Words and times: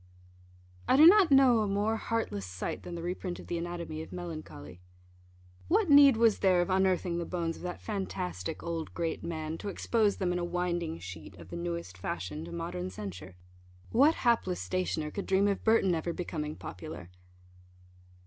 I 0.87 0.97
do 0.97 1.05
not 1.05 1.29
know 1.29 1.59
a 1.59 1.67
more 1.67 1.95
heartless 1.95 2.47
sight 2.47 2.81
than 2.81 2.95
the 2.95 3.03
reprint 3.03 3.37
of 3.39 3.45
the 3.45 3.59
Anatomy 3.59 4.01
of 4.01 4.11
Melancholy. 4.11 4.81
What 5.67 5.91
need 5.91 6.17
was 6.17 6.39
there 6.39 6.59
of 6.59 6.71
unearthing 6.71 7.19
the 7.19 7.25
bones 7.25 7.55
of 7.57 7.61
that 7.61 7.83
fantastic 7.83 8.63
old 8.63 8.95
great 8.95 9.23
man, 9.23 9.59
to 9.59 9.69
expose 9.69 10.17
them 10.17 10.33
in 10.33 10.39
a 10.39 10.43
winding 10.43 10.97
sheet 10.97 11.35
of 11.37 11.49
the 11.49 11.55
newest 11.55 11.99
fashion 11.99 12.43
to 12.45 12.51
modern 12.51 12.89
censure? 12.89 13.35
what 13.91 14.15
hapless 14.25 14.59
stationer 14.59 15.11
could 15.11 15.27
dream 15.27 15.47
of 15.47 15.63
Burton 15.63 15.93
ever 15.93 16.13
becoming 16.13 16.55
popular? 16.55 17.11